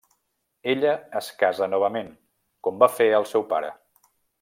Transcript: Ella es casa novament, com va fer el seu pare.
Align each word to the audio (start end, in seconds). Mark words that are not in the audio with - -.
Ella 0.73 0.93
es 1.21 1.27
casa 1.43 1.69
novament, 1.75 2.11
com 2.69 2.83
va 2.85 2.91
fer 2.97 3.11
el 3.23 3.33
seu 3.37 3.51
pare. 3.57 3.75